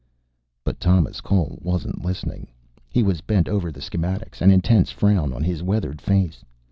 But 0.63 0.79
Thomas 0.79 1.21
Cole 1.21 1.59
wasn't 1.61 2.03
listening. 2.03 2.47
He 2.89 3.03
was 3.03 3.21
bent 3.21 3.47
over 3.47 3.71
the 3.71 3.81
schematics, 3.81 4.41
an 4.41 4.49
intense 4.49 4.89
frown 4.89 5.31
on 5.31 5.43
his 5.43 5.61
weathered 5.61 6.01
face. 6.01 6.43